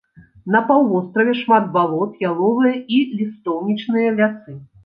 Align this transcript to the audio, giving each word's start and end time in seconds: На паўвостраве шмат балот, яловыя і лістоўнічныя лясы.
На 0.53 0.61
паўвостраве 0.69 1.35
шмат 1.41 1.69
балот, 1.77 2.17
яловыя 2.31 2.75
і 2.97 3.01
лістоўнічныя 3.21 4.19
лясы. 4.19 4.61